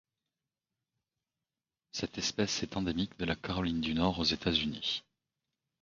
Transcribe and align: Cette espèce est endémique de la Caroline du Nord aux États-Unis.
Cette 1.91 2.17
espèce 2.17 2.63
est 2.63 2.75
endémique 2.75 3.19
de 3.19 3.25
la 3.25 3.35
Caroline 3.35 3.81
du 3.81 3.93
Nord 3.93 4.17
aux 4.17 4.23
États-Unis. 4.23 5.03